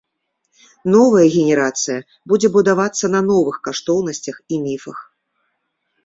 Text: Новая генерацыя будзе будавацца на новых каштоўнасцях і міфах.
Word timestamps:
Новая 0.93 1.25
генерацыя 1.35 1.97
будзе 2.33 2.47
будавацца 2.55 3.05
на 3.15 3.21
новых 3.31 3.55
каштоўнасцях 3.67 4.35
і 4.57 4.59
міфах. 4.63 4.99